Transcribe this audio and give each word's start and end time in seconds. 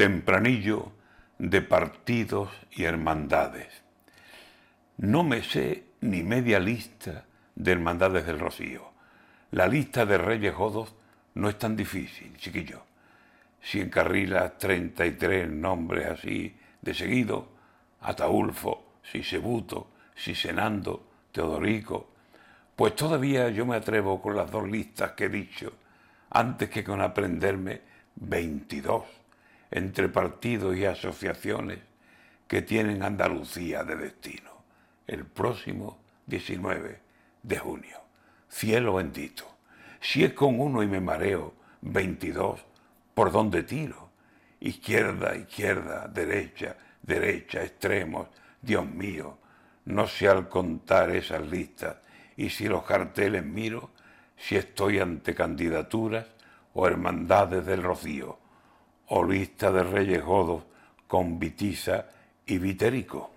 tempranillo 0.00 0.92
de 1.38 1.60
partidos 1.60 2.48
y 2.70 2.84
hermandades. 2.84 3.82
No 4.96 5.24
me 5.24 5.42
sé 5.42 5.88
ni 6.00 6.22
media 6.22 6.58
lista 6.58 7.26
de 7.54 7.72
hermandades 7.72 8.24
del 8.24 8.38
Rocío. 8.38 8.92
La 9.50 9.68
lista 9.68 10.06
de 10.06 10.16
Reyes 10.16 10.54
Jodos 10.54 10.94
no 11.34 11.50
es 11.50 11.58
tan 11.58 11.76
difícil, 11.76 12.34
chiquillo. 12.38 12.82
Si 13.60 13.78
encarrilas 13.78 14.56
33 14.56 15.50
nombres 15.50 16.06
así 16.06 16.56
de 16.80 16.94
seguido, 16.94 17.50
Ataulfo, 18.00 18.94
Sisebuto, 19.02 19.90
Sisenando, 20.14 21.10
Teodorico, 21.30 22.08
pues 22.74 22.96
todavía 22.96 23.50
yo 23.50 23.66
me 23.66 23.76
atrevo 23.76 24.22
con 24.22 24.34
las 24.34 24.50
dos 24.50 24.66
listas 24.66 25.12
que 25.12 25.26
he 25.26 25.28
dicho, 25.28 25.74
antes 26.30 26.70
que 26.70 26.82
con 26.82 27.02
aprenderme 27.02 27.82
22 28.14 29.19
entre 29.70 30.08
partidos 30.08 30.76
y 30.76 30.84
asociaciones 30.84 31.78
que 32.48 32.62
tienen 32.62 33.02
Andalucía 33.02 33.84
de 33.84 33.96
destino, 33.96 34.50
el 35.06 35.24
próximo 35.24 35.98
19 36.26 37.00
de 37.42 37.58
junio. 37.58 37.98
Cielo 38.48 38.94
bendito, 38.94 39.44
si 40.00 40.24
es 40.24 40.32
con 40.32 40.58
uno 40.60 40.82
y 40.82 40.88
me 40.88 41.00
mareo, 41.00 41.54
22, 41.82 42.60
¿por 43.14 43.30
dónde 43.30 43.62
tiro? 43.62 44.10
Izquierda, 44.58 45.36
izquierda, 45.36 46.08
derecha, 46.08 46.76
derecha, 47.02 47.62
extremos, 47.62 48.28
Dios 48.60 48.84
mío, 48.84 49.38
no 49.84 50.06
sé 50.06 50.28
al 50.28 50.48
contar 50.48 51.10
esas 51.10 51.46
listas 51.48 51.96
y 52.36 52.50
si 52.50 52.68
los 52.68 52.82
carteles 52.84 53.44
miro, 53.44 53.90
si 54.36 54.56
estoy 54.56 54.98
ante 54.98 55.34
candidaturas 55.34 56.26
o 56.74 56.86
hermandades 56.86 57.64
del 57.64 57.82
rocío 57.82 58.38
o 59.10 59.24
lista 59.24 59.70
de 59.70 59.82
reyes 59.82 60.24
godos 60.24 60.62
con 61.06 61.38
Vitiza 61.38 62.06
y 62.46 62.58
Viterico. 62.58 63.30